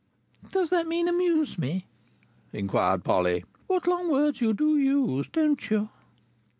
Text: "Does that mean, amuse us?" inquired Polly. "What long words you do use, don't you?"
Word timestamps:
"Does 0.49 0.71
that 0.71 0.87
mean, 0.87 1.07
amuse 1.07 1.59
us?" 1.59 1.81
inquired 2.51 3.03
Polly. 3.03 3.45
"What 3.67 3.85
long 3.85 4.09
words 4.11 4.41
you 4.41 4.51
do 4.51 4.75
use, 4.75 5.27
don't 5.31 5.69
you?" 5.69 5.89